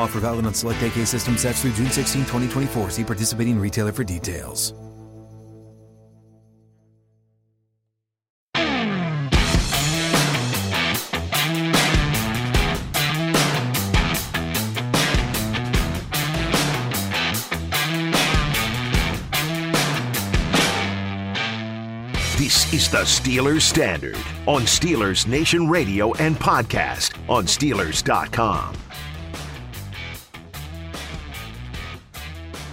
[0.00, 2.90] Offer valid on select AK system sets through June 16, 2024.
[2.90, 4.72] See participating retailer for details.
[22.38, 28.89] This is the Steelers Standard on Steelers Nation Radio and podcast on Steelers.com.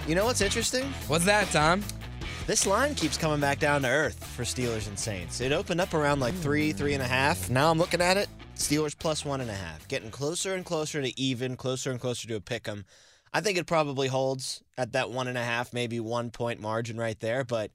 [0.08, 0.86] You know what's interesting?
[1.10, 1.84] What's that, Tom?
[2.46, 5.42] This line keeps coming back down to earth for Steelers and Saints.
[5.42, 6.78] It opened up around like three, hmm.
[6.78, 7.50] three and a half.
[7.50, 8.30] Now I'm looking at it.
[8.56, 12.26] Steelers plus one and a half, getting closer and closer to even, closer and closer
[12.30, 12.86] to a pick 'em.
[13.34, 16.96] I think it probably holds at that one and a half, maybe one point margin
[16.96, 17.44] right there.
[17.44, 17.72] But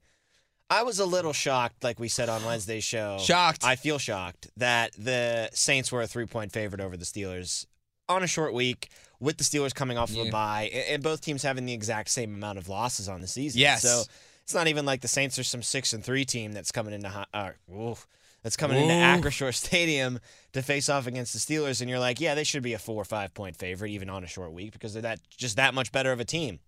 [0.71, 3.19] I was a little shocked, like we said on Wednesday's show.
[3.19, 3.63] Shocked.
[3.63, 7.67] I feel shocked that the Saints were a three point favorite over the Steelers
[8.09, 8.89] on a short week
[9.23, 12.35] with the Steelers coming off of a bye and both teams having the exact same
[12.35, 13.61] amount of losses on the season.
[13.61, 13.81] Yes.
[13.81, 14.03] So
[14.43, 17.25] it's not even like the Saints are some six and three team that's coming into
[17.33, 18.05] uh, oof,
[18.43, 18.97] that's coming into Ooh.
[18.97, 20.19] Acrisure Stadium
[20.51, 23.01] to face off against the Steelers, and you're like, yeah, they should be a four
[23.01, 25.93] or five point favorite even on a short week because they're that just that much
[25.93, 26.59] better of a team.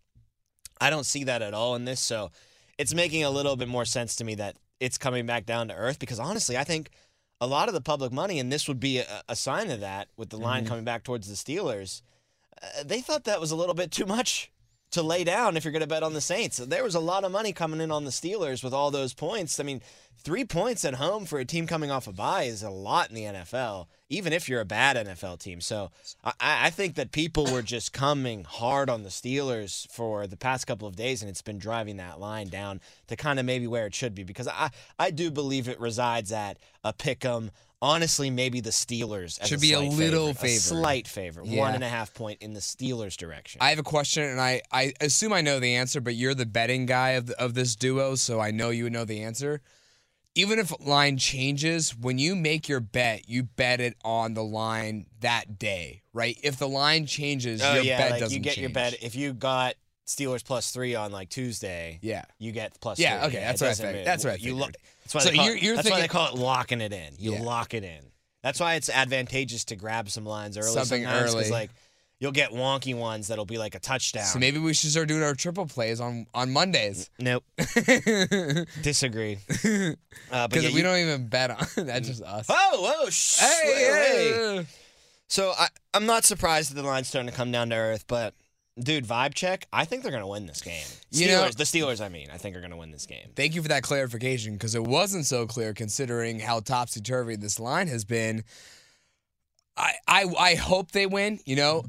[0.79, 2.31] I don't see that at all in this, so
[2.77, 5.73] it's making a little bit more sense to me that it's coming back down to
[5.75, 6.89] earth because honestly, I think
[7.41, 10.07] a lot of the public money, and this would be a, a sign of that
[10.15, 12.01] with the line coming back towards the Steelers,
[12.61, 14.51] uh, they thought that was a little bit too much
[14.91, 16.57] to lay down if you're going to bet on the Saints.
[16.57, 19.59] There was a lot of money coming in on the Steelers with all those points.
[19.59, 19.81] I mean,
[20.17, 23.15] three points at home for a team coming off a bye is a lot in
[23.15, 25.59] the NFL, even if you're a bad NFL team.
[25.59, 25.91] So
[26.23, 30.65] I, I think that people were just coming hard on the Steelers for the past
[30.65, 33.87] couple of days, and it's been driving that line down to kind of maybe where
[33.87, 37.51] it should be because I, I do believe it resides at a pick 'em.
[37.81, 41.59] Honestly, maybe the Steelers as Should be a little favorite, a slight favorite, Yeah.
[41.59, 43.61] one and a half point in the Steelers' direction.
[43.61, 46.45] I have a question, and I, I assume I know the answer, but you're the
[46.45, 49.61] betting guy of, the, of this duo, so I know you would know the answer.
[50.37, 55.05] Even if line changes, when you make your bet, you bet it on the line
[55.21, 56.37] that day, right?
[56.43, 59.15] If the line changes, oh your yeah, bet like doesn't you get your bet if
[59.15, 59.75] you got
[60.05, 61.99] Steelers plus three on like Tuesday.
[62.01, 62.25] Yeah.
[62.39, 62.99] you get plus.
[62.99, 63.27] Yeah, three.
[63.29, 64.67] okay, it that's what I doesn't That's what you lo-
[65.03, 67.13] That's why so they call you're, it, that's why they call it locking it in.
[67.17, 67.41] You Yeah.
[67.41, 68.01] lock it in.
[68.43, 70.71] That's why it's advantageous to grab some lines early.
[70.71, 71.49] Something early.
[71.49, 71.71] like
[72.19, 74.25] you'll get wonky ones that'll be like a touchdown.
[74.25, 77.09] So maybe we should start doing our triple plays on, on Mondays.
[77.19, 79.39] nope, Because disagree.
[80.31, 82.45] Uh, yeah, we you- don't even bet on That's just us.
[82.49, 84.65] Oh, whoa, shh, Hey, wait, hey.
[85.27, 88.33] So I, I'm not surprised that the line's starting to come down to earth, but
[88.79, 89.67] dude, vibe check.
[89.71, 90.83] I think they're gonna win this game.
[91.11, 93.29] Steelers, You know- the Steelers, I mean, I think are gonna win this game.
[93.35, 97.59] Thank you for that clarification because it wasn't so clear considering how topsy turvy this
[97.59, 98.43] line has been.
[99.77, 101.39] I, I I hope they win.
[101.45, 101.85] You know,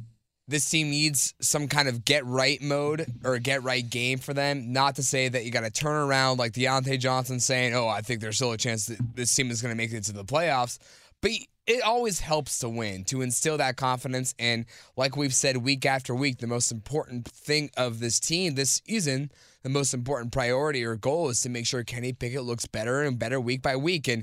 [0.49, 4.73] this team needs some kind of get right mode or get right game for them.
[4.73, 8.01] Not to say that you got to turn around like Diontae Johnson saying, "Oh, I
[8.01, 10.25] think there's still a chance that this team is going to make it to the
[10.25, 10.79] playoffs,"
[11.21, 11.31] but.
[11.67, 14.35] It always helps to win, to instill that confidence.
[14.39, 14.67] And
[14.97, 19.33] like we've said week after week, the most important thing of this team this season,
[19.63, 23.19] the most important priority or goal is to make sure Kenny Pickett looks better and
[23.19, 24.07] better week by week.
[24.07, 24.23] And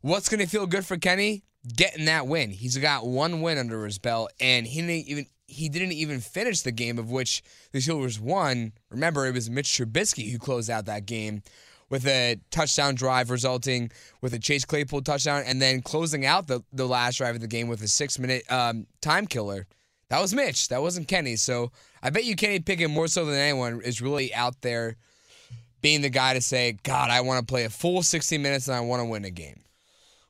[0.00, 1.44] what's going to feel good for Kenny?
[1.76, 2.50] Getting that win.
[2.50, 6.62] He's got one win under his belt, and he didn't even he didn't even finish
[6.62, 8.72] the game of which the Steelers won.
[8.88, 11.42] Remember, it was Mitch Trubisky who closed out that game
[11.90, 13.90] with a touchdown drive resulting
[14.22, 17.48] with a Chase Claypool touchdown, and then closing out the, the last drive of the
[17.48, 19.66] game with a six minute um, time killer.
[20.08, 20.68] That was Mitch.
[20.68, 21.36] That wasn't Kenny.
[21.36, 21.70] So
[22.02, 24.96] I bet you Kenny Pickett more so than anyone is really out there
[25.82, 28.76] being the guy to say, God, I want to play a full 60 minutes and
[28.76, 29.60] I want to win a game.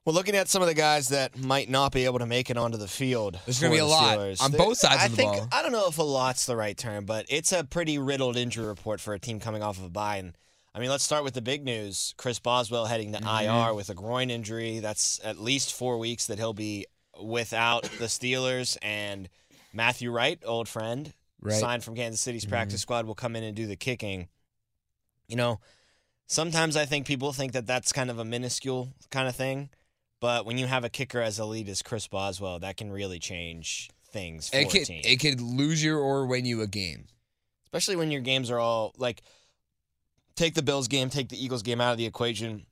[0.04, 2.56] Well, looking at some of the guys that might not be able to make it
[2.56, 5.16] onto the field, There's gonna be a lot Steelers, on both sides I of the
[5.16, 5.48] think, ball.
[5.52, 8.66] I don't know if a lot's the right term, but it's a pretty riddled injury
[8.66, 10.16] report for a team coming off of a bye.
[10.16, 10.32] And
[10.74, 12.14] I mean, let's start with the big news.
[12.16, 13.68] Chris Boswell heading to Mm-hmm.
[13.68, 14.78] IR with a groin injury.
[14.78, 16.86] That's at least four weeks that he'll be
[17.20, 18.76] without the Steelers.
[18.80, 19.28] And
[19.72, 21.12] Matthew Wright, old friend,
[21.42, 21.52] Right.
[21.52, 21.60] Mm-hmm.
[21.60, 24.28] signed from Kansas City's practice squad, will come in and do the kicking.
[25.26, 25.60] You know,
[26.26, 29.70] sometimes I think people think that that's kind of a minuscule kind of thing.
[30.20, 33.88] But when you have a kicker as elite as Chris Boswell, that can really change
[34.12, 35.02] things for It a could team.
[35.04, 37.06] it could lose you or win you a game.
[37.64, 39.22] especially when your games are all like
[40.40, 42.64] take the Bills game, take the Eagles game out of the equation,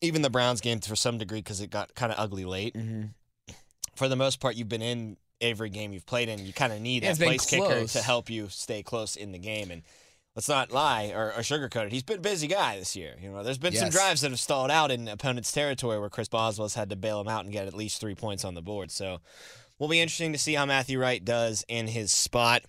[0.00, 2.74] even the Browns game for some degree because it got kind of ugly late.
[2.74, 3.52] Mm-hmm.
[3.94, 6.44] For the most part, you've been in every game you've played in.
[6.44, 9.32] You kind of need Yeah, it's that place kicker to help you stay close in
[9.32, 9.70] the game.
[9.70, 9.82] And
[10.34, 11.92] let's not lie or, or sugarcoat it.
[11.92, 13.14] He's been a busy guy this year.
[13.22, 16.28] You know, there's been some drives that have stalled out in opponents' territory where Chris
[16.28, 18.90] Boswell's had to bail him out and get at least three points on the board.
[18.90, 19.20] So,
[19.78, 22.62] will be interesting to see how Matthew Wright does in his spot.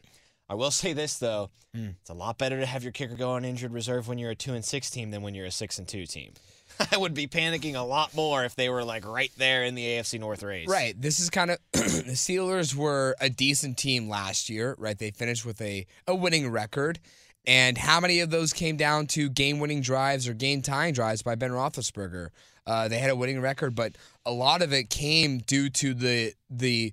[0.50, 1.96] I will say this though, Mm.
[2.02, 4.36] it's a lot better to have your kicker go on injured reserve when you're a
[4.36, 6.34] two and six team than when you're a six and two team.
[6.92, 9.84] I would be panicking a lot more if they were like right there in the
[9.86, 10.68] AFC North race.
[10.68, 11.00] Right.
[11.00, 14.98] This is kind of the Steelers were a decent team last year, right?
[14.98, 17.00] They finished with a, a winning record.
[17.46, 21.22] And how many of those came down to game winning drives or game tying drives
[21.22, 22.30] by Ben Roethlisberger?
[22.66, 26.34] Uh, they had a winning record, but a lot of it came due to the
[26.50, 26.92] the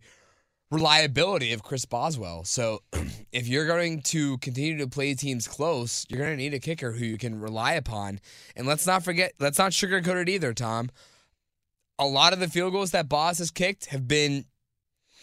[0.75, 2.44] reliability of Chris Boswell.
[2.44, 2.82] So
[3.32, 6.93] if you're going to continue to play teams close, you're going to need a kicker
[6.93, 8.21] who you can rely upon.
[8.56, 10.91] And let's not forget, let's not sugarcoat it either, Tom
[11.99, 14.44] a lot of the field goals that Boss has kicked have been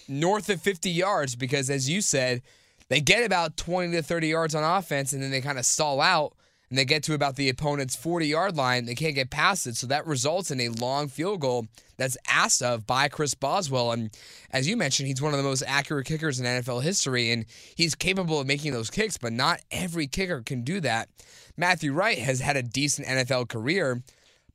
[0.07, 2.41] north of 50 yards because, as you said,
[2.89, 6.01] they get about 20 to 30 yards on offense and then they kind of stall
[6.01, 6.33] out
[6.71, 8.85] and they get to about the opponent's 40 yard line.
[8.85, 9.75] They can't get past it.
[9.75, 13.91] So that results in a long field goal that's asked of by Chris Boswell.
[13.91, 14.09] And
[14.51, 17.45] as you mentioned, he's one of the most accurate kickers in NFL history and
[17.75, 21.09] he's capable of making those kicks, but not every kicker can do that.
[21.57, 24.01] Matthew Wright has had a decent NFL career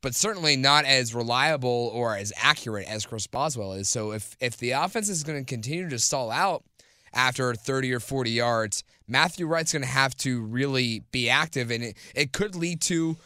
[0.03, 3.89] but certainly not as reliable or as accurate as Chris Boswell is.
[3.89, 6.65] So if if the offense is going to continue to stall out
[7.13, 11.85] after 30 or 40 yards, Matthew Wright's going to have to really be active, and
[11.85, 13.17] it, it could lead to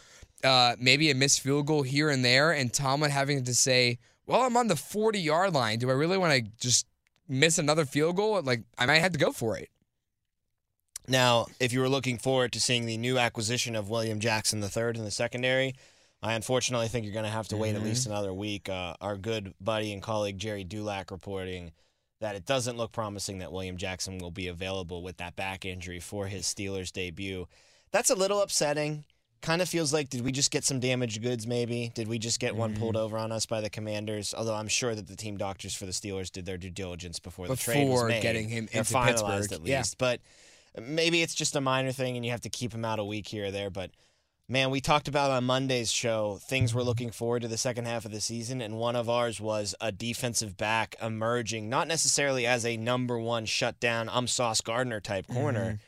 [0.44, 4.42] uh, maybe a missed field goal here and there, and Tomlin having to say, "Well,
[4.42, 5.78] I'm on the 40 yard line.
[5.78, 6.86] Do I really want to just
[7.28, 8.40] miss another field goal?
[8.42, 9.68] Like I might have to go for it."
[11.08, 14.94] Now, if you were looking forward to seeing the new acquisition of William Jackson III
[14.94, 15.74] in the secondary,
[16.22, 18.68] I unfortunately think you're going to have to wait at least another week.
[18.68, 21.72] Uh, our good buddy and colleague Gerry Dulac reporting
[22.20, 26.00] that it doesn't look promising that William Jackson will be available with that back injury
[26.00, 27.46] for his Steelers debut.
[27.92, 29.04] That's a little upsetting.
[29.40, 31.90] Kind of feels like did we just get some damaged goods maybe?
[31.94, 33.04] Did we just get one pulled mm-hmm.
[33.04, 34.34] over on us by the Commanders?
[34.36, 37.48] Although I'm sure that the team doctors for the Steelers did their due diligence before,
[37.48, 38.22] the trade was Before made.
[38.22, 39.52] getting him into finalized Pittsburgh.
[39.52, 39.78] at Yeah.
[39.78, 39.96] least.
[39.96, 40.20] But
[40.78, 43.26] maybe it's just a minor thing and you have to keep him out a week
[43.26, 43.70] here or there.
[43.70, 43.92] But
[44.50, 48.04] man, we talked about on Monday's show things we're looking forward to the second half
[48.04, 52.66] of the season, and one of ours was a defensive back emerging, not necessarily as
[52.66, 55.78] a number one shutdown, I'm Sauce Gardner type corner.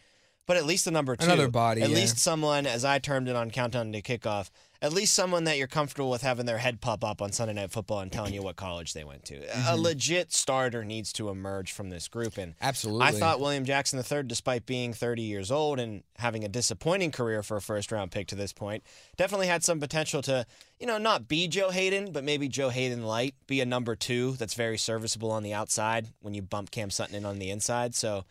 [0.46, 1.22] But at least the number two.
[1.22, 1.32] Mm-hmm.
[1.32, 1.96] Another body, At yeah.
[1.96, 4.50] least someone, as I termed it on Countdown to Kickoff,
[4.82, 7.70] at least someone that you're comfortable with having their head pop up on Sunday Night
[7.70, 9.36] Football and telling you what college they went to.
[9.36, 9.80] A mm-hmm.
[9.80, 12.36] legit starter needs to emerge from this group.
[12.36, 13.06] And Absolutely.
[13.06, 17.44] I thought William Jackson III, despite being 30 years old and having a disappointing career
[17.44, 18.82] for a first round pick to this point,
[19.16, 20.44] definitely had some potential to,
[20.80, 24.32] you know, not be Joe Haden, but maybe Joe Haden light, be a number two
[24.32, 27.94] that's very serviceable on the outside when you bump Cam Sutton in on the inside.
[27.94, 28.24] So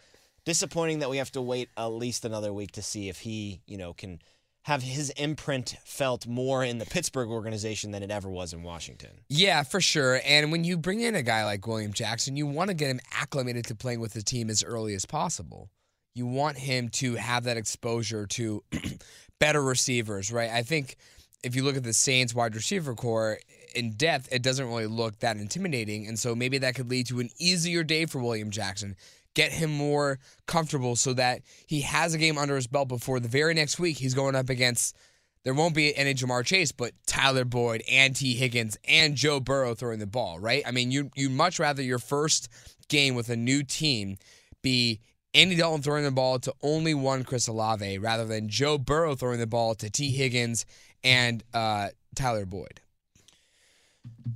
[0.43, 3.77] disappointing that we have to wait at least another week to see if he, you
[3.77, 4.19] know, can
[4.63, 9.09] have his imprint felt more in the Pittsburgh organization than it ever was in Washington.
[9.27, 10.21] Yeah, for sure.
[10.25, 12.99] And when you bring in a guy like William Jackson, you want to get him
[13.11, 15.69] acclimated to playing with the team as early as possible.
[16.13, 18.63] You want him to have that exposure to
[19.39, 20.51] better receivers, right?
[20.51, 20.97] I think
[21.43, 23.39] if you look at the Saints wide receiver core
[23.73, 26.07] in depth, it doesn't really look that intimidating.
[26.07, 28.95] And so maybe that could lead to an easier day for William Jackson.
[29.33, 33.29] Get him more comfortable so that he has a game under his belt before the
[33.29, 34.95] very next week he's going up against
[35.43, 39.73] there won't be any Ja'Marr Chase, but Tyler Boyd and Tee Higgins and Joe Burrow
[39.73, 40.61] throwing the ball, right?
[40.67, 42.49] I mean, you you much rather your first
[42.89, 44.17] game with a new team
[44.61, 44.99] be
[45.33, 49.39] Andy Dalton throwing the ball to only one Chris Olave rather than Joe Burrow throwing
[49.39, 50.65] the ball to Tee Higgins
[51.03, 52.81] and uh, Tyler Boyd.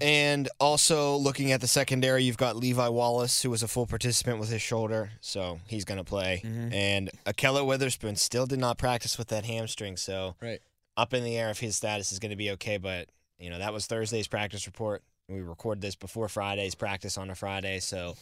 [0.02, 4.40] And also looking at the secondary, you've got Levi Wallace, who was a full participant
[4.40, 6.42] with his shoulder, so he's going to play.
[6.44, 6.74] Mm-hmm.
[6.74, 10.60] And Ahkello Witherspoon still did not practice with that hamstring, so Right.
[10.98, 12.78] up in the air if his status is going to be okay.
[12.78, 15.02] But you know that was Thursday's practice report.
[15.30, 18.16] We recorded this before Friday's practice on a Friday, so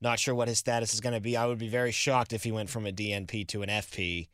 [0.00, 1.36] not sure what his status is going to be.
[1.36, 4.28] I would be very shocked if he went from a DNP to an FP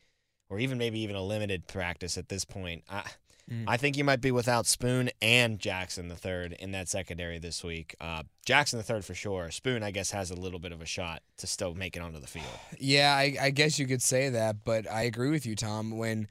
[0.49, 2.83] or even maybe even a limited practice at this point.
[2.89, 3.03] I,
[3.51, 3.65] Mm.
[3.67, 7.65] I think you might be without Spoon and Jackson the third in that secondary this
[7.65, 7.95] week.
[8.01, 9.51] Uh, Jackson the third for sure.
[9.51, 12.21] Spoon, I guess, has a little bit of a shot to still make it onto
[12.21, 12.47] the field.
[12.79, 15.97] Yeah, I, I guess you could say that, but I agree with you, Tom.
[15.97, 16.29] When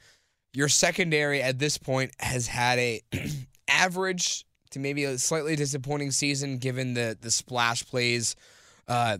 [0.53, 3.01] your secondary at this point has had a
[3.67, 8.35] average to maybe a slightly disappointing season, given the the splash plays
[8.87, 9.17] uh,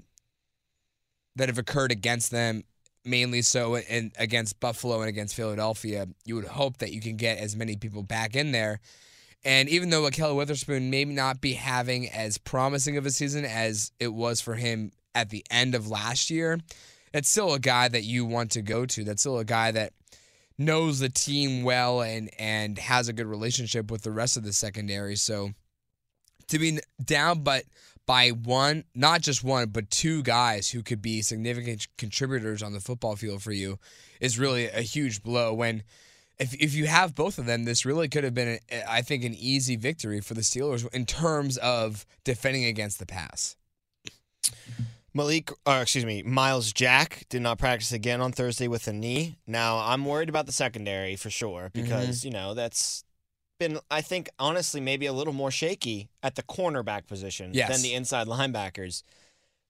[1.35, 2.63] that have occurred against them,
[3.07, 7.37] mainly so in, against Buffalo and against Philadelphia, you would hope that you can get
[7.37, 8.79] as many people back in there.
[9.45, 13.91] And even though Akel Witherspoon may not be having as promising of a season as
[13.99, 16.59] it was for him at the end of last year,
[17.13, 19.03] it's still a guy that you want to go to.
[19.03, 19.93] That's still a guy that
[20.57, 24.53] knows the team well and and has a good relationship with the rest of the
[24.53, 25.15] secondary.
[25.15, 25.51] So
[26.47, 27.63] to be down but
[28.07, 32.79] by one, not just one, but two guys who could be significant contributors on the
[32.79, 33.77] football field for you
[34.19, 35.83] is really a huge blow when
[36.39, 39.23] if if you have both of them, this really could have been, a, I think,
[39.23, 43.55] an easy victory for the Steelers in terms of defending against the pass.
[45.13, 49.39] Malik, or excuse me, Myles Jack did not practice again on Thursday with a knee.
[49.47, 51.81] Now I'm worried about the secondary for sure mm-hmm.
[51.81, 53.03] because you know that's
[53.59, 57.69] been, I think, honestly, maybe a little more shaky at the cornerback position Yes.
[57.71, 59.03] than the inside linebackers.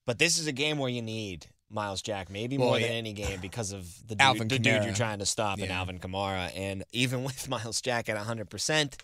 [0.06, 3.12] But this is a game where you need Myles Jack, maybe more Well, than any
[3.12, 5.78] game because of the dude, the dude you're trying to stop in Yeah.
[5.78, 6.50] Alvin Kamara.
[6.56, 8.94] And even with Myles Jack at 100%,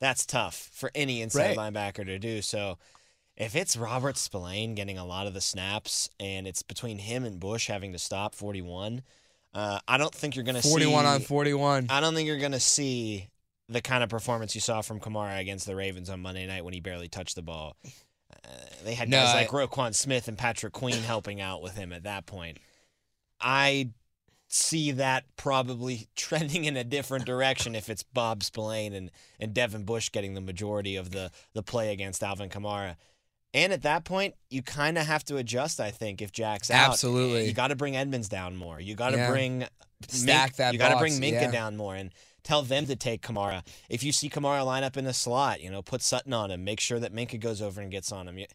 [0.00, 1.72] that's tough for any inside Right.
[1.72, 2.42] linebacker to do.
[2.42, 2.78] So
[3.36, 7.40] if it's Robert Spillane getting a lot of the snaps and it's between him and
[7.40, 9.02] Bush having to stop 41,
[9.54, 11.86] uh, I don't think you're going to see 41 on 41.
[11.88, 13.28] I don't think you're going to see
[13.70, 16.74] the kind of performance you saw from Kamara against the Ravens on Monday night when
[16.74, 17.76] he barely touched the ball.
[18.44, 18.48] Uh,
[18.84, 21.92] they had No, guys I- like Roquan Smith and Patrick Queen helping out with him
[21.92, 22.58] at that point.
[23.40, 23.90] I
[24.48, 29.84] see that probably trending in a different direction if it's Bob Spillane and, and Devin
[29.84, 32.96] Bush getting the majority of the, the play against Alvin Kamara.
[33.52, 36.90] And at that point, you kind of have to adjust, I think, if Jack's out.
[36.90, 37.46] Absolutely.
[37.48, 38.80] You got to bring Edmunds down more.
[38.80, 39.30] You got to Yeah.
[39.30, 39.64] bring
[40.08, 41.50] Stack Mink- that You got to bring Minkah yeah.
[41.50, 43.66] down more and tell them to take Kamara.
[43.88, 46.64] If you see Kamara line up in the slot, you know, put Sutton on him.
[46.64, 48.38] Make sure that Minkah goes over and gets on him.
[48.38, 48.46] You,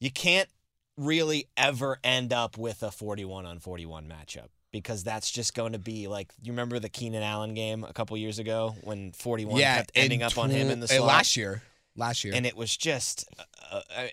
[0.00, 0.48] you can't
[0.96, 5.78] really ever end up with a 41 on 41 matchup because that's just going to
[5.78, 9.76] be like you remember the Keenan Allen game a couple years ago when 41 yeah,
[9.76, 11.62] kept ending up on him in the tw- uh, slot last year.
[11.96, 12.34] Last year.
[12.34, 13.24] and it was just
[13.70, 14.12] uh, I,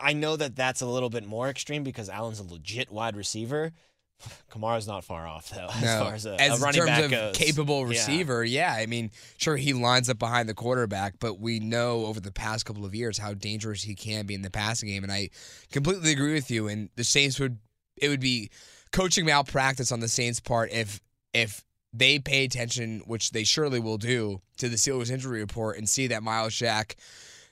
[0.00, 3.72] I know that that's a little bit more extreme because Allen's a legit wide receiver.
[4.50, 5.98] Kamara's not far off though, as No.
[6.04, 7.36] far as a, As a running terms back of goes.
[7.36, 7.88] capable Yeah.
[7.88, 8.72] receiver, yeah.
[8.72, 12.64] I mean, sure he lines up behind the quarterback, but we know over the past
[12.66, 15.30] couple of years how dangerous he can be in the passing game, and I
[15.72, 16.68] completely agree with you.
[16.68, 17.58] And the Saints would
[17.96, 18.50] it would be
[18.92, 21.00] coaching malpractice on the Saints' part if
[21.32, 25.88] if they pay attention, which they surely will do, to the Steelers injury report and
[25.88, 26.96] see that Myles Jack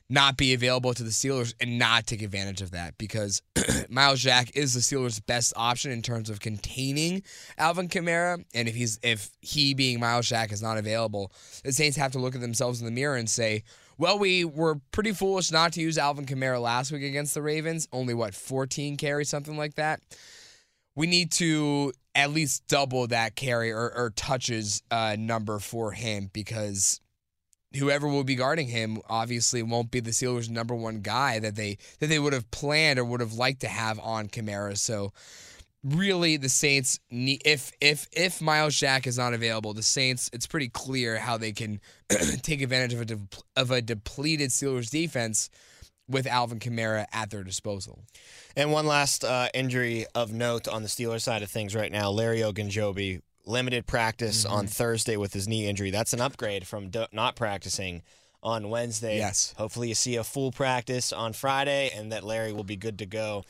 [0.08, 3.42] not be available to the Steelers and not take advantage of that because
[3.88, 7.22] Myles Jack is the Steelers' best option in terms of containing
[7.58, 8.44] Alvin Kamara.
[8.54, 11.32] And if he's if he being Myles Jack is not available,
[11.64, 13.64] the Saints have to look at themselves in the mirror and say,
[13.98, 17.88] well, we were pretty foolish not to use Alvin Kamara last week against the Ravens.
[17.92, 20.00] Only what 14 carries, something like that.
[20.94, 26.30] We need to at least double that carry or, or touches uh, number for him
[26.32, 27.00] because
[27.76, 31.78] whoever will be guarding him obviously won't be the Steelers' number one guy that they
[32.00, 34.76] that they would have planned or would have liked to have on Kamara.
[34.76, 35.12] So
[35.84, 40.46] really the Saints need if if if Myles Jack is not available, the Saints it's
[40.46, 41.80] pretty clear how they can
[42.42, 43.18] take advantage of a de-
[43.56, 45.50] of a depleted Steelers defense
[46.08, 48.00] with Alvin Kamara at their disposal.
[48.56, 52.10] And one last uh, injury of note on the Steelers side of things right now:
[52.10, 54.52] Larry Ogunjobi limited practice Mm-hmm.
[54.54, 55.90] on Thursday with his knee injury.
[55.90, 58.02] That's an upgrade from do- not practicing
[58.42, 59.18] on Wednesday.
[59.18, 59.54] Yes.
[59.56, 63.06] Hopefully, you see a full practice on Friday, and that Larry will be good to
[63.06, 63.44] go.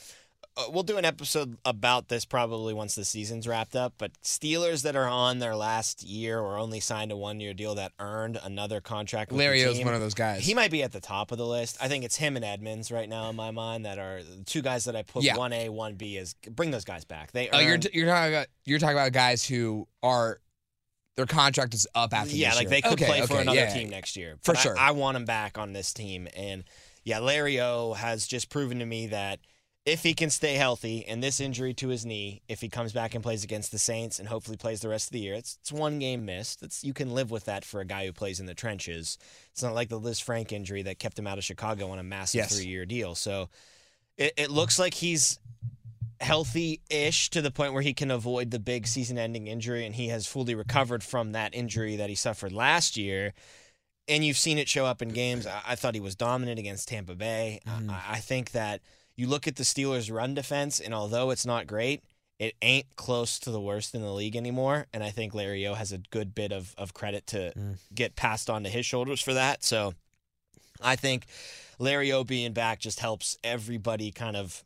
[0.54, 3.94] Uh, we'll do an episode about this probably once the season's wrapped up.
[3.96, 7.92] But Steelers that are on their last year or only signed a one-year deal that
[7.98, 9.32] earned another contract.
[9.32, 10.44] With Larry is one of those guys.
[10.44, 11.78] He might be at the top of the list.
[11.80, 14.60] I think it's him and Edmunds right now in my mind that are the two
[14.60, 15.38] guys that I put Yeah.
[15.38, 17.32] one A, one B is bring those guys back.
[17.32, 20.38] They Oh, you're earned- you're talking about you're talking about guys who are
[21.16, 22.70] their contract is up after yeah, like year.
[22.70, 23.72] they could Okay, play for another yeah.
[23.72, 24.36] team next year.
[24.42, 24.78] For But I- sure.
[24.78, 26.64] I, want him back on this team, and
[27.04, 29.38] yeah, Larry O has just proven to me that
[29.84, 33.14] if he can stay healthy and this injury to his knee, if he comes back
[33.14, 35.72] and plays against the Saints and hopefully plays the rest of the year, it's it's
[35.72, 36.62] one game missed.
[36.62, 39.18] It's you can live with that for a guy who plays in the trenches.
[39.50, 42.38] It's not like the Lisfranc injury that kept him out of Chicago on a massive
[42.38, 42.54] Yes.
[42.54, 43.14] three year deal.
[43.14, 43.48] So
[44.16, 45.40] it, it looks like he's
[46.20, 50.24] healthy-ish to the point where he can avoid the big season-ending injury, and he has
[50.24, 53.34] fully recovered from that injury that he suffered last year.
[54.06, 55.46] And you've seen it show up in games.
[55.46, 57.60] I, thought he was dominant against Tampa Bay.
[57.66, 57.90] I, mm-hmm.
[57.90, 58.82] I think that
[59.16, 62.02] you look at the Steelers' run defense, and although it's not great,
[62.38, 64.86] it ain't close to the worst in the league anymore.
[64.92, 67.76] And I think Larry O has a good bit of, of credit to mm.
[67.94, 69.62] get passed on to his shoulders for that.
[69.62, 69.94] So
[70.80, 71.26] I think
[71.78, 74.64] Larry O being back just helps everybody kind of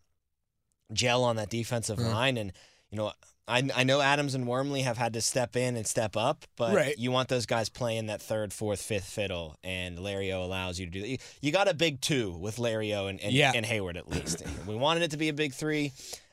[0.92, 2.10] gel on that defensive mm.
[2.10, 2.38] line.
[2.38, 2.52] And,
[2.90, 3.12] you know,
[3.48, 6.74] I, I know Adams and Wormley have had to step in and step up, but
[6.74, 6.98] Right.
[6.98, 10.86] you want those guys playing that third, fourth, fifth fiddle, and Larry O allows you
[10.86, 11.08] to do that.
[11.08, 13.52] You, you got a big two with Larry O and, and, Yeah.
[13.54, 14.42] and Heyward at least.
[14.66, 15.92] we wanted it to be a big three.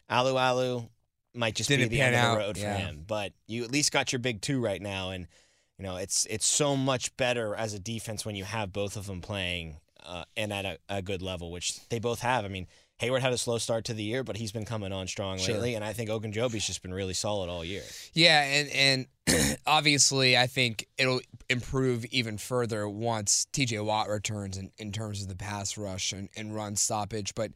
[0.10, 0.89] Alualu
[1.34, 3.63] might just Didn't be the end pan of the out, road for him, but you
[3.63, 5.27] at least got your big two right now, and
[5.77, 9.08] you know it's it's so much better as a defense when you have both of
[9.08, 12.46] them playing uh, and at a, a good level, which they both have.
[12.46, 12.67] I mean,
[13.01, 15.55] Heyward had a slow start to the year, but he's been coming on strong Sure.
[15.55, 17.83] lately, and I think Ogunjobi's just been really solid all year.
[18.13, 23.79] Yeah, and and obviously, I think it'll improve even further once T.J.
[23.79, 27.35] Watt returns in, in terms of the pass rush and, and run stoppage.
[27.35, 27.51] But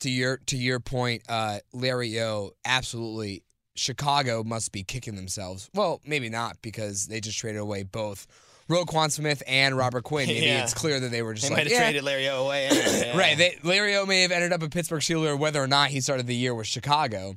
[0.00, 3.44] to your to your point, uh, Larry O, absolutely,
[3.76, 5.70] Chicago must be kicking themselves.
[5.72, 8.26] Well, maybe not because they just traded away both
[8.70, 10.28] Roquan Smith and Robert Quinn.
[10.28, 10.62] Maybe Yeah.
[10.62, 12.66] it's clear that they were just They like, might have "Yeah, traded Larry O away,
[12.66, 13.16] anyway, yeah.
[13.18, 13.36] Right.
[13.36, 16.26] They, Larry O may have ended up a Pittsburgh Steeler, whether or not he started
[16.26, 17.34] the year with Chicago.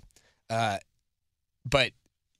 [0.50, 0.78] Uh,
[1.66, 1.92] but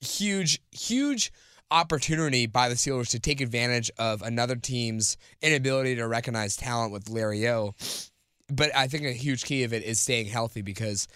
[0.02, 1.32] huge, huge
[1.72, 7.10] opportunity by the Steelers to take advantage of another team's inability to recognize talent with
[7.10, 7.74] Larry O.
[8.50, 11.08] But I think a huge key of it is staying healthy because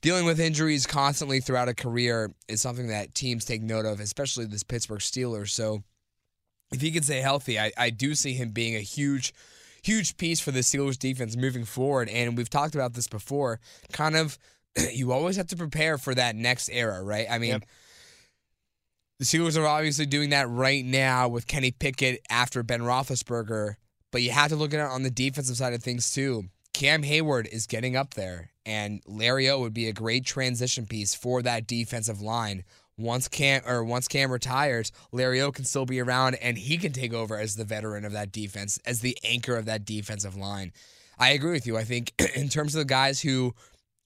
[0.00, 4.46] dealing with injuries constantly throughout a career is something that teams take note of, especially
[4.46, 5.50] this Pittsburgh Steelers.
[5.50, 5.84] So
[6.72, 9.34] if he can stay healthy, I, I do see him being a huge,
[9.82, 12.08] huge piece for the Steelers defense moving forward.
[12.08, 13.60] And we've talked about this before.
[13.92, 14.38] Kind of,
[14.92, 17.26] you always have to prepare for that next era, right?
[17.30, 17.64] I mean, Yep.
[19.18, 23.74] the Steelers are obviously doing that right now with Kenny Pickett after Ben Roethlisberger,
[24.12, 26.44] but you have to look at it on the defensive side of things too.
[26.72, 31.14] Cam Heyward is getting up there, and Larry O would be a great transition piece
[31.14, 32.62] for that defensive line.
[33.00, 36.92] Once Cam or once Cam retires, Larry O can still be around, and he can
[36.92, 40.72] take over as the veteran of that defense, as the anchor of that defensive line.
[41.18, 41.76] I agree with you.
[41.76, 43.54] I think in terms of the guys who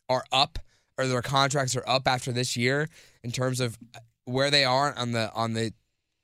[0.09, 0.59] are up
[0.97, 2.89] or their contracts are up after this year,
[3.23, 3.79] in terms of
[4.27, 5.73] where they are on the on the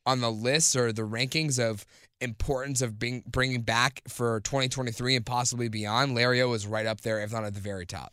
[0.07, 1.85] on the list or the rankings of
[2.21, 7.01] importance of being bringing back for 2023 and possibly beyond, Larry O is right up
[7.01, 8.13] there, if not at the very top.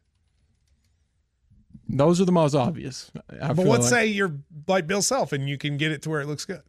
[1.99, 3.11] Those are the most obvious.
[3.41, 3.89] I But feel let's like.
[3.91, 4.33] say you're
[4.67, 6.61] like Bill Self and you can get it to where it looks good.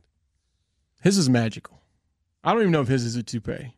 [1.02, 1.80] his is magical.
[2.44, 3.74] I don't even know if his is a toupee.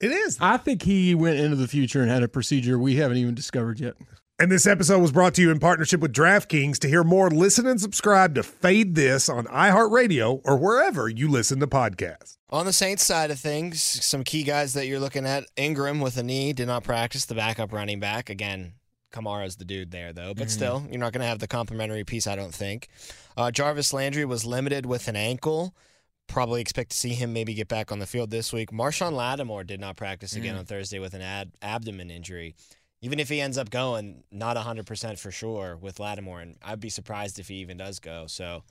[0.00, 0.38] It is.
[0.40, 3.80] I think he went into the future and had a procedure we haven't even discovered
[3.80, 3.94] yet.
[4.40, 6.78] And this episode was brought to you in partnership with DraftKings.
[6.78, 11.58] To hear more, listen and subscribe to Fade This on iHeartRadio or wherever you listen
[11.58, 12.36] to podcasts.
[12.50, 16.16] On the Saints side of things, some key guys that you're looking at Ingram with
[16.16, 18.30] a knee did not practice, the backup running back.
[18.30, 18.74] Again,
[19.12, 22.26] Kamara's the dude there, though, but still, you're not going to have the complementary piece,
[22.26, 22.88] I don't think.
[23.36, 25.74] Uh, Jarvis Landry was limited with an ankle.
[26.26, 28.70] Probably expect to see him maybe get back on the field this week.
[28.70, 32.54] Marshon Lattimore did not practice again on Thursday with an ad- abdomen injury.
[33.00, 36.90] Even if he ends up going, not 100% for sure with Lattimore, and I'd be
[36.90, 38.26] surprised if he even does go.
[38.26, 38.62] So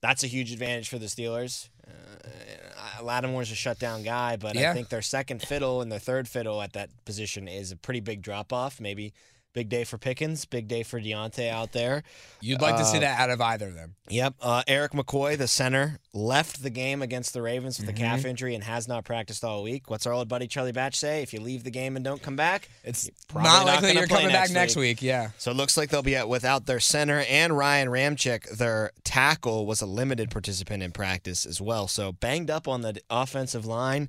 [0.00, 1.68] that's a huge advantage for the Steelers.
[1.86, 4.70] Uh, Lattimore's a shutdown guy, but Yeah.
[4.70, 8.00] I think their second fiddle and their third fiddle at that position is a pretty
[8.00, 8.80] big drop off.
[8.80, 9.12] Maybe
[9.54, 12.02] big day for Pickens, big day for Diontae out there.
[12.42, 13.94] You'd like to see Uh, that out of either of them.
[14.10, 14.34] Yep.
[14.42, 18.54] Uh, Erik McCoy, the center, left the game against the Ravens with a calf injury
[18.54, 19.88] and has not practiced all week.
[19.88, 21.22] What's our old buddy Charlie Batch say?
[21.22, 24.06] If you leave the game and don't come back, It's probably not not likely you're
[24.06, 25.00] coming back next next week.
[25.00, 25.30] Yeah.
[25.38, 29.64] So it looks like they'll be at without their center and Ryan Ramczyk, their tackle,
[29.64, 31.88] was a limited participant in practice as well.
[31.88, 34.08] So banged up on the offensive line.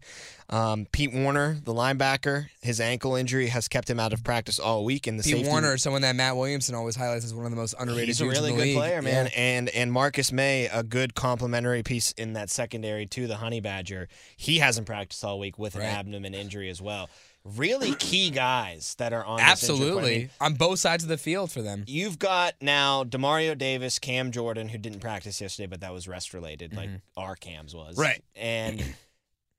[0.50, 4.84] Um, Pete Werner, the linebacker, his ankle injury has kept him out of practice all
[4.86, 5.08] week.
[5.08, 7.52] And the Pete safety, Werner is someone that Matt Williamson always highlights as one of
[7.52, 8.08] the most underrated.
[8.08, 8.76] He's a really the good league.
[8.78, 9.26] player, man.
[9.26, 9.32] Yeah.
[9.40, 14.08] And and Marcus Maye, a good complementary piece in that secondary to the Honey Badger.
[14.38, 15.88] He hasn't practiced all week with an Right.
[15.90, 17.10] abdomen injury as well.
[17.44, 19.44] Really key guys that are on this.
[19.44, 21.84] I mean, Absolutely, on both sides of the field for them.
[21.86, 26.34] You've got now Demario Davis, Cam Jordan, who didn't practice yesterday, but that was rest
[26.34, 27.94] related, like our Cams was.
[27.94, 28.02] Mm-hmm.
[28.02, 28.24] Right.
[28.36, 28.84] And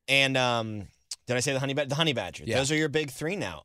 [0.09, 0.89] and um,
[1.29, 1.89] did I say the honey badger?
[1.91, 2.43] The honey badger.
[2.47, 2.59] Yeah.
[2.59, 3.62] Those are your big three now,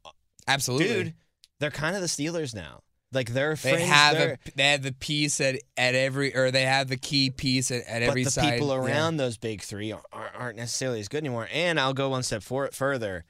[0.48, 1.14] Absolutely, dude.
[1.62, 2.82] They're kind of the Steelers now.
[3.14, 6.50] Like they're They fringe, have they're- a, they have the piece at, at every or
[6.52, 8.54] they have the key piece at, at but the side.
[8.54, 8.76] people Yeah.
[8.78, 11.48] around those big three are, aren't necessarily as good anymore.
[11.52, 13.26] And I'll go one step for, further.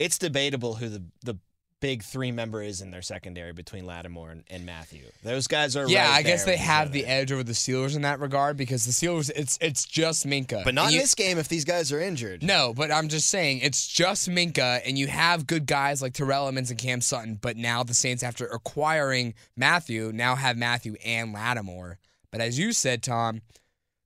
[0.00, 1.38] It's debatable who the the
[1.82, 5.02] big three member is in their secondary between Lattimore and, and Mathieu.
[5.22, 6.92] Those guys are Yeah, right I guess they have other.
[6.92, 10.64] the edge over the Steelers in that regard because the Steelers it's it's just Minkah.
[10.64, 12.42] But not And in this game if these guys are injured.
[12.42, 16.48] No, but I'm just saying it's just Minkah, and you have good guys like Terrell
[16.48, 17.34] Edmunds and Cam Sutton.
[17.42, 21.98] But now the Saints, after acquiring Mathieu, now have Mathieu and Lattimore.
[22.30, 23.42] But as you said, Tom,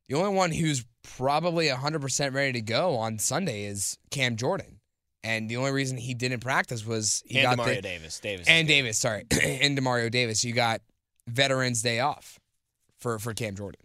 [0.09, 4.76] the only one who's probably 100% ready to go on Sunday is Cam Jordan,
[5.27, 8.21] and the only reason he didn't practice was he and got Demario the, Davis.
[8.21, 8.47] Davis.
[8.47, 8.73] is and good.
[8.75, 10.45] Davis, sorry, and Demario Davis.
[10.45, 10.81] You got
[11.27, 12.39] Veterans Day off
[12.99, 13.81] for for Cam Jordan.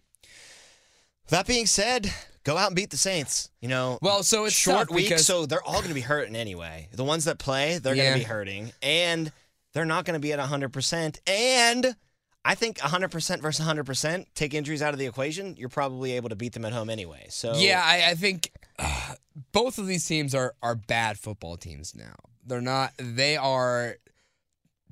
[1.29, 2.11] That being said,
[2.43, 3.49] go out and beat the Saints.
[3.61, 6.35] You know, Well, so it's short week, because- so they're all going to be hurting
[6.35, 6.89] anyway.
[6.91, 9.31] The ones that play, they're going to be hurting, and
[9.73, 11.19] they're not going to be at 100%.
[11.27, 11.95] And
[12.43, 16.35] I think 100% versus 100%, take injuries out of the equation, you're probably able to
[16.35, 17.27] beat them at home anyway.
[17.29, 18.51] So Yeah, I, I think
[18.81, 19.13] uh,
[19.53, 22.15] both of these teams are are bad football teams now.
[22.45, 22.93] They're not.
[22.97, 23.95] They are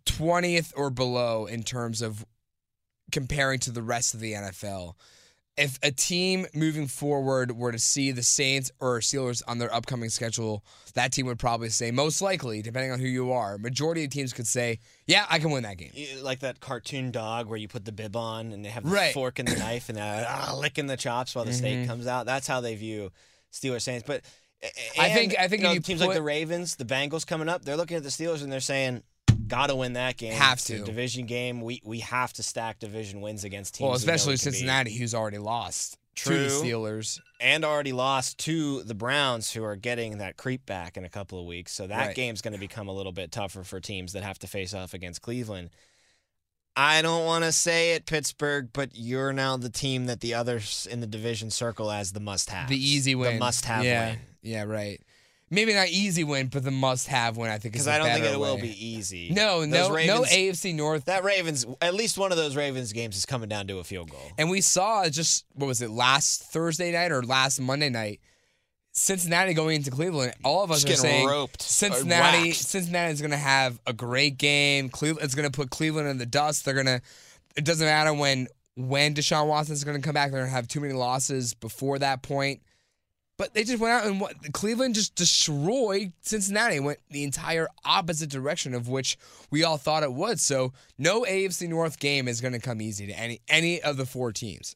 [0.05, 2.25] twentieth or below in terms of
[3.11, 4.93] comparing to the rest of the NFL.
[5.57, 10.09] If a team moving forward were to see the Saints or Steelers on their upcoming
[10.09, 14.09] schedule, that team would probably say, most likely, depending on who you are, majority of
[14.09, 17.67] teams could say, "Yeah, I can win that game." Like that cartoon dog where you
[17.67, 19.13] put the bib on and they have the Right.
[19.13, 22.25] fork and the knife and they're ah, licking the chops while the steak comes out.
[22.25, 23.11] That's how they view
[23.53, 24.03] Steelers Saints.
[24.05, 24.21] But
[24.99, 27.63] I think- I think you know, you teams like the Ravens, the Bengals coming up,
[27.63, 29.03] they're looking at the Steelers and they're saying,
[29.47, 30.33] "Gotta win that game.
[30.33, 30.83] Have to.
[30.83, 31.61] division game.
[31.61, 33.87] We we have to stack division wins against teams.
[33.87, 34.37] Well, especially we.
[34.37, 37.19] Cincinnati, who's already lost to the Steelers.
[37.39, 41.39] and already lost to the Browns, who are getting that creep back in a couple
[41.39, 41.71] of weeks.
[41.71, 42.15] So that Right.
[42.15, 44.93] game's going to become a little bit tougher for teams that have to face off
[44.93, 45.69] against Cleveland.
[46.79, 50.87] I don't want to say it, Pittsburgh, but you're now the team that the others
[50.89, 53.33] in the division circle as the must-have, The easy win.
[53.33, 54.11] the must-have yeah.
[54.11, 54.19] win.
[54.41, 55.01] Yeah, right.
[55.49, 57.49] Maybe not easy win, but the must-have win.
[57.51, 59.29] I think is Because I don't think it will be easy.
[59.31, 60.21] No, Those no, no.
[60.21, 61.03] AFC North.
[61.05, 64.09] That Ravens, at least one of those Ravens games is coming down to a field
[64.09, 64.31] goal.
[64.37, 68.21] And we saw just what was it last Thursday night or last Monday night?
[68.99, 70.33] Cincinnati going into Cleveland.
[70.43, 72.51] All of us Just are saying roped, uh, Cincinnati.
[72.51, 74.89] Cincinnati is going to have a great game.
[74.89, 76.65] Cleveland is going to put Cleveland in the dust.
[76.65, 77.01] They're going to.
[77.55, 80.31] It doesn't matter when when Deshaun Watson is going to come back.
[80.31, 82.61] They're going to have too many losses before that point.
[83.37, 86.81] But they just went out and what Cleveland just destroyed Cincinnati.
[86.81, 89.17] Went the entire opposite direction of which
[89.49, 90.41] we all thought it would.
[90.41, 94.05] So no AFC North game is going to come easy to any any of the
[94.05, 94.75] four teams.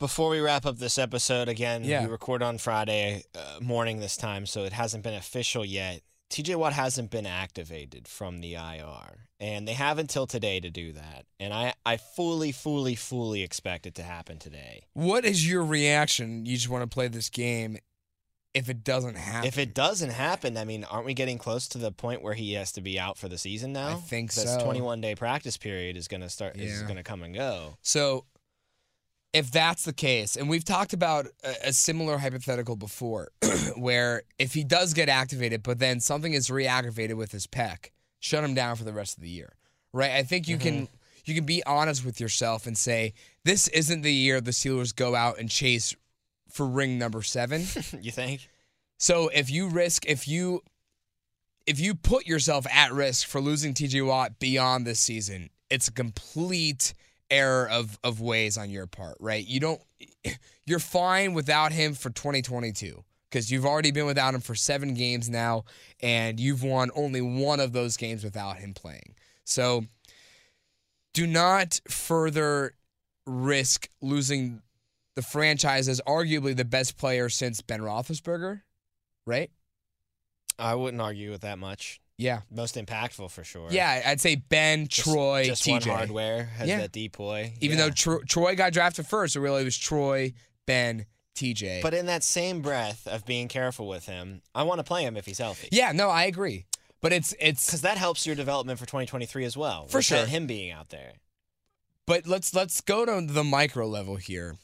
[0.00, 2.04] Before we wrap up this episode, again, Yeah.
[2.04, 6.00] we record on Friday uh, morning this time, so it hasn't been official yet.
[6.30, 10.92] TJ Watt hasn't been activated from the IR, and they have until today to do
[10.92, 11.26] that.
[11.38, 14.84] And I, I fully, fully, fully expect it to happen today.
[14.94, 16.46] What is your reaction?
[16.46, 17.76] You just want to play this game
[18.54, 19.46] if it doesn't happen.
[19.48, 22.54] If it doesn't happen, I mean, aren't we getting close to the point where he
[22.54, 23.88] has to be out for the season now?
[23.90, 24.64] I think this so.
[24.64, 26.56] 21 day practice period is going to start.
[26.56, 26.64] yeah.
[26.64, 27.76] Is going to come and go.
[27.82, 28.24] So,
[29.32, 33.28] if that's the case, and we've talked about a, a similar hypothetical before,
[33.76, 38.42] where if he does get activated, but then something is reactivated with his pec, shut
[38.42, 39.54] him down for the rest of the year,
[39.92, 40.12] right?
[40.12, 40.94] I think you can mm-hmm.
[41.24, 43.14] you can be honest with yourself and say
[43.44, 45.94] this isn't the year the Steelers go out and chase
[46.48, 47.60] for ring number seven.
[48.00, 48.48] you think?
[48.98, 50.62] So if you risk, if you
[51.66, 55.92] if you put yourself at risk for losing TJ Watt beyond this season, it's a
[55.92, 56.94] complete
[57.30, 59.46] error of of ways on your part, right?
[59.46, 59.80] You don't
[60.66, 65.28] you're fine without him for 2022 because you've already been without him for 7 games
[65.28, 65.64] now
[66.00, 69.14] and you've won only one of those games without him playing.
[69.44, 69.84] So
[71.12, 72.74] do not further
[73.26, 74.62] risk losing
[75.16, 78.62] the franchise as arguably the best player since Ben Roethlisberger,
[79.26, 79.50] right?
[80.58, 82.00] I wouldn't argue with that much.
[82.20, 82.42] Yeah.
[82.50, 83.68] Most impactful for sure.
[83.70, 85.88] Yeah, I'd say Ben, Just- Troy, just TJ.
[85.88, 86.78] one hardware has Yeah.
[86.80, 87.54] that depoy.
[87.60, 87.84] Even Yeah.
[87.86, 90.34] though Tro- Troy got drafted first, it really was Troy,
[90.66, 91.80] Ben, TJ.
[91.80, 95.16] But in that same breath of being careful with him, I want to play him
[95.16, 95.68] if he's healthy.
[95.72, 96.66] yeah, no, I agree.
[97.00, 99.86] But it's it's Because that helps your development for 2023 as well.
[99.88, 100.26] For sure.
[100.26, 101.14] Him being out there.
[102.06, 104.56] But let's let's go to the micro level here.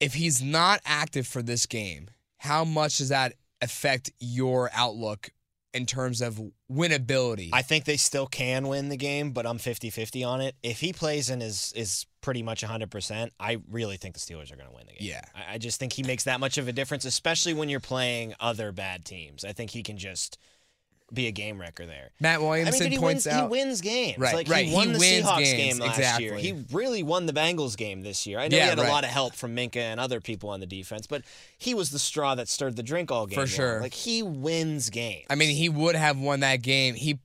[0.00, 5.30] If he's not active for this game, how much does that affect your outlook
[5.74, 7.50] in terms of winnability?
[7.52, 10.54] I think they still can win the game, but I'm 50-50 on it.
[10.62, 14.56] If he plays and is is pretty much 100%, I really think the Steelers are
[14.56, 15.08] going to win the game.
[15.08, 15.20] Yeah.
[15.34, 18.34] I, I just think he makes that much of a difference, especially when you're playing
[18.40, 19.44] other bad teams.
[19.44, 20.38] I think he can just
[21.14, 22.10] be a game wrecker there.
[22.20, 22.68] Matt Williams.
[22.68, 24.18] I mean, dude, points wins, out he wins games.
[24.18, 24.66] Right, like right.
[24.66, 26.24] he won He the wins Seahawks games, game last exactly.
[26.26, 26.36] year.
[26.36, 28.38] He really won the Bengals game this year.
[28.38, 30.60] I know Yeah, he had a lot of help from Minkah and other people on
[30.60, 31.22] the defense, but
[31.58, 33.38] he was the straw that stirred the drink all game.
[33.38, 33.80] For sure.
[33.80, 35.26] Like he wins games.
[35.30, 36.94] I mean, he would have won that game.
[36.94, 37.18] He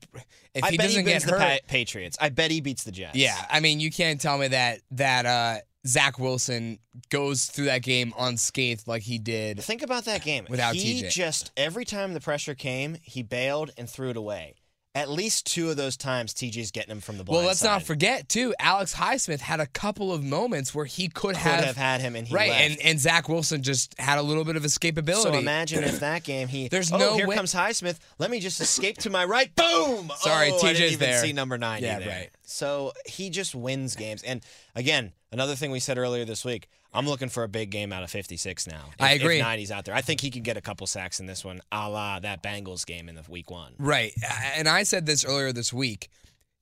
[0.53, 1.39] if I he bet doesn't he get hurt.
[1.39, 2.17] Pa- Patriots.
[2.19, 3.15] I bet he beats the Jets.
[3.15, 7.81] yeah, I mean, you can't tell me that that uh, Zach Wilson goes through that
[7.83, 9.61] game unscathed like he did.
[9.63, 10.45] Think about that game.
[10.49, 11.11] Without he TJ.
[11.11, 14.55] just every time the pressure came, he bailed and threw it away.
[14.95, 17.83] At least two of those times, TJ's getting him from the blind Well, let's not
[17.83, 18.55] forget too.
[18.59, 22.27] Alex Highsmith had a couple of moments where he could, Could have, had him and
[22.27, 22.61] he right, left.
[22.63, 25.21] and and Zach Wilson just had a little bit of escapability.
[25.21, 27.99] So imagine if that game he There's oh, no here way- comes Highsmith.
[28.17, 29.55] Let me just escape to my right.
[29.55, 30.11] Boom.
[30.17, 31.21] Sorry, oh, TJ's even there.
[31.21, 31.83] see number nine.
[31.83, 32.09] Yeah, there.
[32.09, 32.29] right.
[32.49, 34.23] So he just wins games.
[34.23, 34.41] And
[34.75, 36.67] again, another thing we said earlier this week.
[36.91, 38.85] I'm looking for a big game out of 56 now.
[38.97, 39.39] If, I agree.
[39.39, 41.61] If 90's out there, I think he could get a couple sacks in this one,
[41.71, 43.73] a la that Bengals game in the week one.
[43.77, 44.11] Right.
[44.55, 46.09] And I said this earlier this week.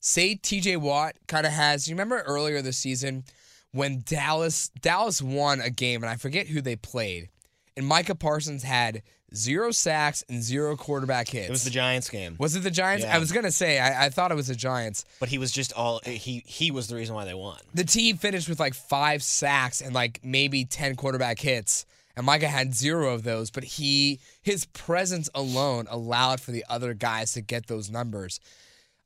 [0.00, 3.24] Say TJ Watt kind of has, you remember earlier this season
[3.72, 7.30] when Dallas Dallas won a game and I forget who they played.
[7.76, 9.02] And Micah Parsons had
[9.34, 11.48] zero sacks and zero quarterback hits.
[11.48, 13.04] It was the Giants game, Was it the Giants?
[13.04, 13.14] Yeah.
[13.16, 15.04] I was gonna say I, I thought it was the Giants.
[15.20, 17.58] but he was just all he he was the reason why they won.
[17.74, 21.84] The team finished with like five sacks and like maybe ten quarterback hits.
[22.16, 26.92] And Micah had zero of those, but he his presence alone allowed for the other
[26.92, 28.40] guys to get those numbers.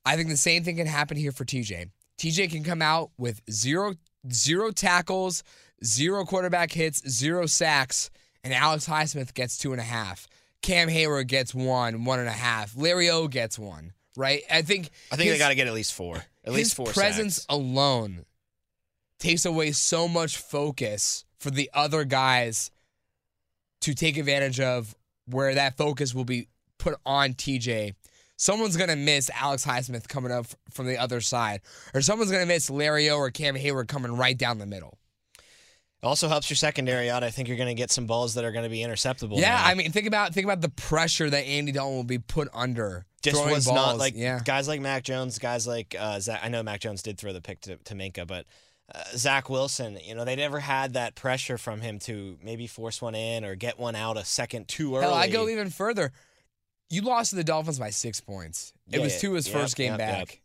[0.07, 1.91] I think the same thing can happen here for TJ.
[2.19, 3.95] TJ can come out with zero
[4.33, 5.43] zero tackles,
[5.85, 8.09] zero quarterback hits, zero sacks,
[8.45, 10.27] and Alex Highsmith gets two and a half.
[10.63, 12.77] Cam Heyward gets one, one and a half.
[12.77, 13.93] Larry O gets one.
[14.17, 14.43] Right?
[14.51, 16.23] I think I think his- they got to get at least four.
[16.45, 17.47] At least four presence sacks.
[17.49, 18.25] alone
[19.19, 22.71] takes away so much focus for the other guys
[23.81, 24.95] to take advantage of
[25.27, 27.95] where that focus will be put on TJ.
[28.37, 31.61] Someone's gonna miss Alex Highsmith coming up from the other side,
[31.95, 34.99] or someone's gonna miss Larry O or Cam Heyward coming right down the middle.
[36.03, 37.23] Also helps your secondary out.
[37.23, 39.39] I think you're going to get some balls that are going to be interceptable.
[39.39, 39.65] yeah, now.
[39.67, 43.07] I mean, think about think about the pressure that Andy Dalton will be put under.
[43.23, 43.77] just throwing was balls.
[43.77, 44.41] not like yeah.
[44.45, 46.41] guys like Mac Jones, guys like uh, Zach.
[46.43, 48.47] I know Mac Jones did throw the pick to, to Minkah, but
[48.93, 53.01] uh, Zach Wilson, you know, they never had that pressure from him to maybe force
[53.01, 55.05] one in or get one out a second too early.
[55.05, 56.11] Hell, I go even further.
[56.91, 58.73] You lost to the Dolphins by six points.
[58.91, 60.19] It Yeah, was to his yep, first game yep, back.
[60.31, 60.39] yep.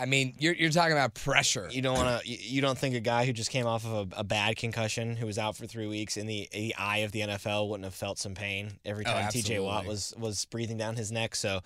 [0.00, 1.68] I mean, you're you're talking about pressure.
[1.70, 2.28] You don't want to.
[2.28, 5.14] You, you don't think a guy who just came off of a, a bad concussion,
[5.16, 7.94] who was out for three weeks in the, the eye of the NFL, wouldn't have
[7.94, 9.60] felt some pain every Oh, time T.J.
[9.60, 11.34] Watt was was breathing down his neck.
[11.36, 11.60] So,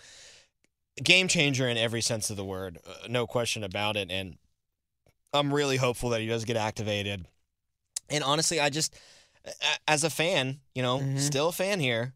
[1.03, 4.11] game changer in every sense of the word, uh, no question about it.
[4.11, 4.37] And
[5.33, 7.27] I'm really hopeful that he does get activated.
[8.11, 8.95] And honestly, I just,
[9.89, 11.19] as a fan, you know, Mhm.
[11.21, 12.15] still a fan here.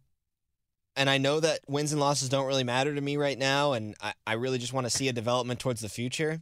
[0.98, 3.72] And I know that wins and losses don't really matter to me right now.
[3.72, 6.40] And I, I really just want to see a development towards the future.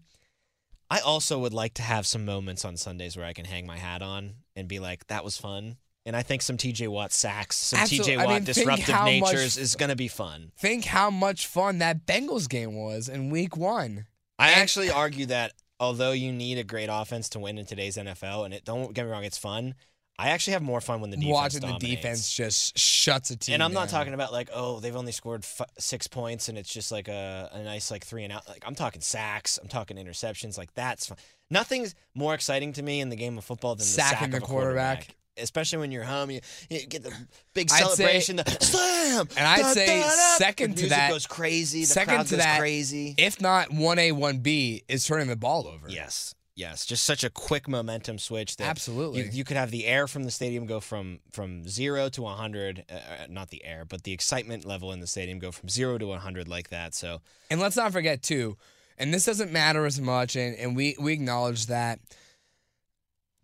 [0.91, 3.77] I also would like to have some moments on Sundays where I can hang my
[3.77, 5.77] hat on and be like, that was fun.
[6.07, 9.33] And I think some TJ Watt sacks, some TJ I Watt mean, disruptive how much-
[9.33, 10.53] natures is going to be fun.
[10.57, 14.07] Think how much fun that Bengals game was in Week One.
[14.39, 17.97] I And- actually argue that although you need a great offense to win in today's
[17.97, 19.75] NFL, and it don't get me wrong, it's fun.
[20.19, 23.55] I actually have more fun when the defense Watching the defense just shuts a team.
[23.55, 23.99] And I'm not down.
[24.01, 27.51] talking about like, oh, they've only scored f- six points and it's just like a,
[27.53, 28.49] a nice like three and out.
[28.49, 30.57] Like I'm talking sacks, I'm talking interceptions.
[30.57, 31.19] Like that's fun.
[31.51, 34.37] Nothing's more exciting to me in the game of football than the Sacking sack the
[34.39, 35.09] of a quarterback.
[35.39, 37.13] Especially when you're home, you, you get the
[37.53, 40.09] big I'd say- celebration, the slam, And I'd da, say da, da.
[40.39, 41.81] second The to that- goes crazy.
[41.81, 43.15] The second crowd to goes that, crazy.
[43.19, 45.91] If not one A, one B, is turning the ball over.
[45.91, 48.57] Yes, yes, just such a quick momentum switch.
[48.57, 49.23] That Absolutely.
[49.23, 52.85] you, you could have the air from the stadium go from from zero to 100.
[52.91, 55.99] Uh, uh, not the air, but the excitement level in the stadium go from zero
[55.99, 56.95] to 100 like that.
[56.95, 58.57] So And let's not forget too,
[58.99, 62.01] and this doesn't matter as much, and, and we we acknowledge that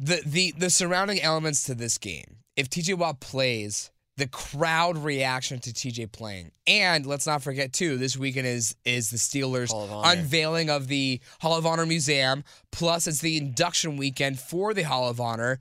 [0.00, 2.38] the the the surrounding elements to this game.
[2.56, 7.96] If TJ Watt plays, the crowd reaction to TJ playing, and let's not forget too,
[7.96, 12.44] this weekend is is the Steelers of unveiling of the Hall of Honor Museum.
[12.70, 15.58] Plus, it's the induction weekend for the Hall of Honor.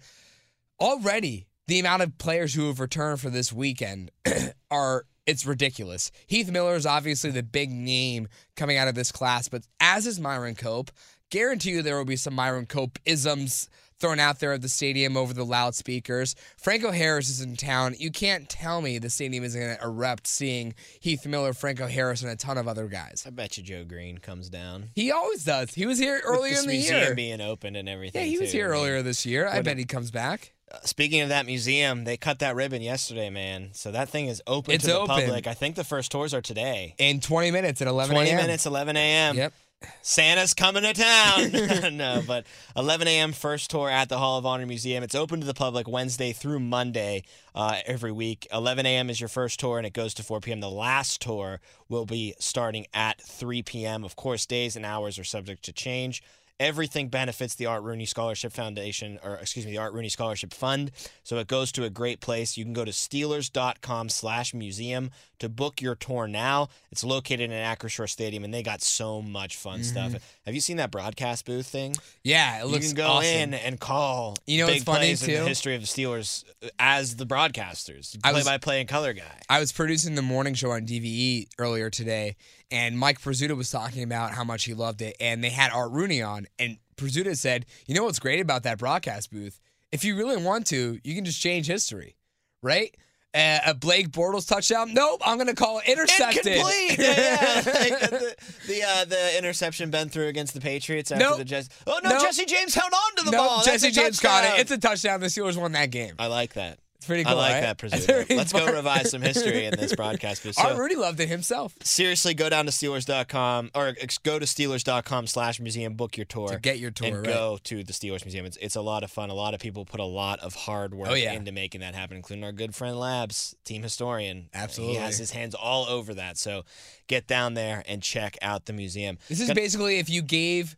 [0.79, 4.11] Already, the amount of players who have returned for this weekend
[4.71, 6.11] are it's ridiculous.
[6.27, 10.19] Heath Miller is obviously the big name coming out of this class, but as is
[10.19, 10.91] Myron Cope.
[11.29, 13.69] Guarantee you there will be some Myron Cope isms
[14.01, 16.35] thrown out there at the stadium over the loudspeakers.
[16.57, 17.95] Franco Harris is in town.
[17.97, 22.21] You can't tell me the stadium isn't going to erupt seeing Heath Miller, Franco Harris,
[22.21, 23.23] and a ton of other guys.
[23.25, 24.89] I bet you Joe Greene comes down.
[24.95, 25.73] He always does.
[25.73, 27.15] He was here earlier this in the museum year.
[27.15, 28.21] being opened and everything.
[28.21, 29.47] Yeah, he was here I earlier this year.
[29.47, 30.53] I bet he comes back.
[30.71, 33.69] uh, Speaking of that museum, they cut that ribbon yesterday, man.
[33.73, 35.15] So that thing is open It's to the open.
[35.15, 35.47] public.
[35.47, 36.95] I think the first tours are today.
[36.97, 38.37] In 20 minutes at 11 20 a.m.
[38.37, 39.35] minutes, 11 a.m.
[39.37, 39.53] Yep.
[40.01, 41.51] Santa's coming to town.
[41.97, 43.31] no, but 11 a.m.
[43.31, 45.03] first tour at the Hall of Honor Museum.
[45.03, 47.23] It's open to the public Wednesday through Monday
[47.55, 48.47] uh, every week.
[48.51, 49.09] 11 a.m.
[49.09, 50.59] is your first tour, and it goes to 4 p.m.
[50.59, 54.03] The last tour will be starting at 3 p.m.
[54.03, 56.23] Of course, days and hours are subject to change.
[56.61, 60.91] Everything benefits the Art Rooney Scholarship Foundation, or excuse me, the Art Rooney Scholarship Fund.
[61.23, 62.55] So it goes to a great place.
[62.55, 66.69] You can go to Steelers.com slash museum to book your tour now.
[66.91, 70.11] It's located in Acrisure Stadium, and they got so much fun mm-hmm.
[70.11, 70.37] stuff.
[70.45, 71.95] Have you seen that broadcast booth thing?
[72.23, 73.25] Yeah, it looks you can go awesome.
[73.25, 75.37] in and call You know big plays in too?
[75.39, 79.41] the history of the Steelers uh, as the broadcasters, play-by-play and color guy.
[79.49, 82.35] I was producing the morning show on DVE earlier today,
[82.71, 85.91] and Mike Prisuta was talking about how much he loved it, and they had Art
[85.91, 89.59] Rooney on, and Prisuta said, "You know what's great about that broadcast booth?
[89.91, 92.15] If you really want to, you can just change history,
[92.63, 92.95] right?"
[93.33, 94.93] Uh, a Blake Bortles touchdown.
[94.93, 96.45] Nope, I'm gonna call it intercepted.
[96.47, 96.99] Incomplete.
[96.99, 97.55] yeah, yeah.
[97.65, 98.35] Like the
[98.67, 101.37] the, uh, the interception Ben threw against the Patriots after Nope.
[101.37, 101.69] the Jets.
[101.87, 102.21] Oh no, Nope.
[102.23, 103.63] Jesse James held on to the no, ball.
[103.63, 104.59] Jesse James got touchdown.
[104.59, 104.61] it.
[104.63, 105.19] It's a touchdown.
[105.21, 106.15] The Steelers won that game.
[106.19, 106.79] I like that.
[107.01, 107.37] It's pretty I cool.
[107.37, 107.77] like right?
[107.79, 110.59] that, very Let's go revise some history in this broadcast booth.
[110.59, 111.73] Art So, Rooney loved it himself.
[111.81, 116.49] seriously, go down to Steelers.com or go to Steelers.com slash museum, book your tour.
[116.49, 117.25] To get your tour, And right.
[117.25, 118.45] go to the Steelers Museum.
[118.45, 119.31] It's, it's a lot of fun.
[119.31, 121.33] A lot of people put a lot of hard work Oh, yeah.
[121.33, 124.49] into making that happen, including our good friend Labs, team historian.
[124.53, 124.95] Absolutely.
[124.97, 126.37] He has his hands all over that.
[126.37, 126.65] So
[127.07, 129.17] get down there and check out the museum.
[129.27, 130.75] This is Got- basically if you gave,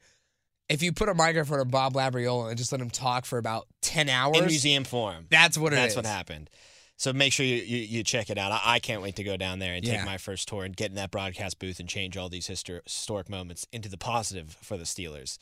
[0.69, 3.67] if you put a microphone on Bob Labriola and just let him talk for about
[3.81, 4.37] ten hours.
[4.37, 5.27] in museum form.
[5.29, 5.95] That's what it That's is.
[5.97, 6.49] what happened.
[6.95, 8.51] So make sure you, you, you check it out.
[8.51, 9.97] I, I can't wait to go down there and Yeah.
[9.97, 12.83] take my first tour and get in that broadcast booth and change all these histor-
[12.85, 15.37] historic moments into the positive for the Steelers.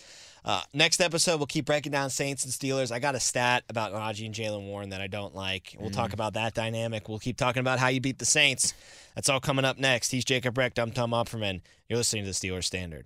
[0.45, 2.89] Uh, next episode, we'll keep breaking down Saints and Steelers.
[2.91, 5.75] I got a stat about Najee and Jaylen Warren that I don't like.
[5.77, 5.95] We'll Mm.
[5.95, 7.09] talk about that dynamic.
[7.09, 8.73] We'll keep talking about how you beat the Saints.
[9.13, 10.09] That's all coming up next.
[10.11, 10.79] He's Jacob Recht.
[10.79, 11.61] I'm Tom Opperman.
[11.89, 13.05] You're listening to the Steelers Standard.